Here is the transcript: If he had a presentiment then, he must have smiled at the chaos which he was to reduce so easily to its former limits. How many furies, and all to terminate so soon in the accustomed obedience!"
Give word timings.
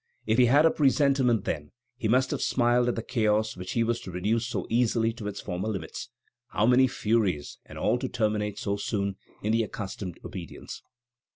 If 0.25 0.39
he 0.39 0.45
had 0.47 0.65
a 0.65 0.71
presentiment 0.71 1.45
then, 1.45 1.73
he 1.95 2.07
must 2.07 2.31
have 2.31 2.41
smiled 2.41 2.89
at 2.89 2.95
the 2.95 3.03
chaos 3.03 3.55
which 3.55 3.73
he 3.73 3.83
was 3.83 4.01
to 4.01 4.09
reduce 4.09 4.47
so 4.47 4.65
easily 4.67 5.13
to 5.13 5.27
its 5.27 5.39
former 5.39 5.67
limits. 5.67 6.09
How 6.47 6.65
many 6.65 6.87
furies, 6.87 7.59
and 7.67 7.77
all 7.77 7.99
to 7.99 8.09
terminate 8.09 8.57
so 8.57 8.77
soon 8.77 9.17
in 9.43 9.51
the 9.51 9.61
accustomed 9.61 10.19
obedience!" 10.25 10.81